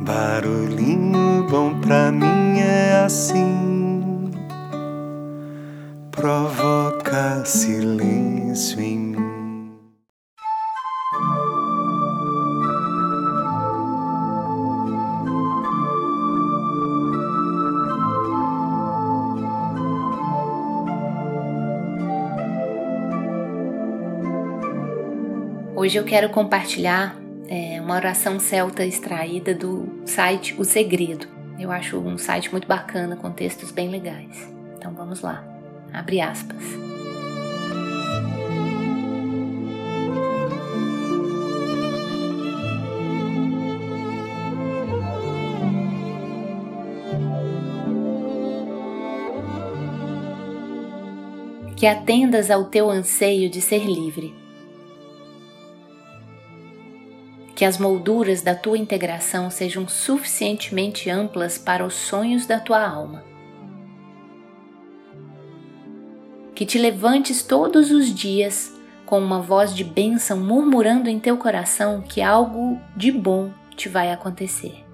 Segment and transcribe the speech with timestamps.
[0.00, 4.30] Barulhinho bom pra mim é assim,
[6.12, 9.18] provoca silêncio em mim.
[25.74, 27.16] Hoje eu quero compartilhar
[27.48, 31.26] é, uma oração celta extraída do site O Segredo.
[31.58, 34.48] Eu acho um site muito bacana, com textos bem legais.
[34.76, 35.42] Então vamos lá.
[35.92, 36.62] Abre aspas.
[51.74, 54.47] Que atendas ao teu anseio de ser livre
[57.58, 63.24] que as molduras da tua integração sejam suficientemente amplas para os sonhos da tua alma.
[66.54, 68.72] Que te levantes todos os dias
[69.04, 74.12] com uma voz de bênção murmurando em teu coração que algo de bom te vai
[74.12, 74.84] acontecer.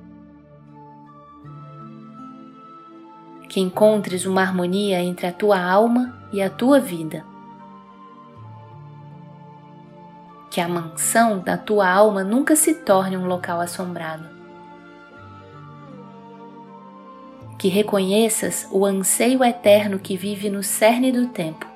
[3.47, 7.34] Que encontres uma harmonia entre a tua alma e a tua vida
[10.55, 14.29] que a mansão da tua alma nunca se torne um local assombrado.
[17.59, 21.67] Que reconheças o anseio eterno que vive no cerne do tempo.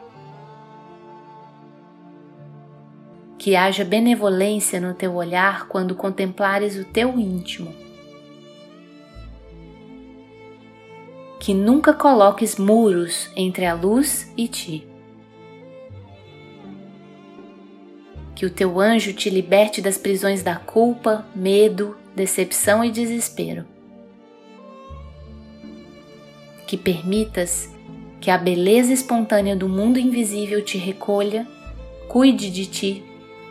[3.37, 7.75] Que haja benevolência no teu olhar quando contemplares o teu íntimo.
[11.41, 14.88] Que nunca coloques muros entre a luz e ti.
[18.39, 23.65] Que o teu anjo te liberte das prisões da culpa, medo, decepção e desespero.
[26.65, 27.69] Que permitas
[28.21, 31.49] que a beleza espontânea do mundo invisível te recolha,
[32.07, 33.03] cuide de ti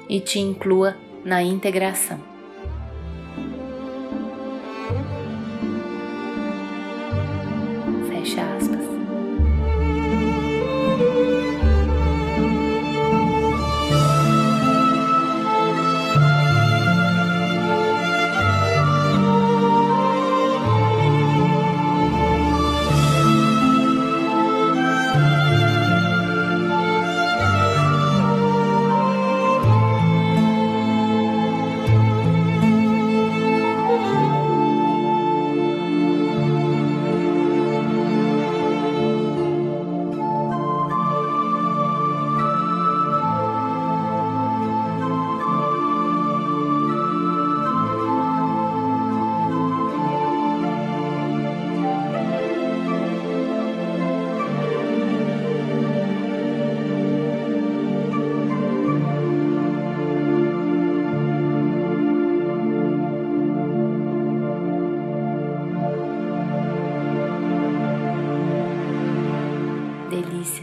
[0.08, 2.22] e te inclua na integração.
[8.08, 8.67] Fecha aspas.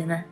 [0.04, 0.24] 呢？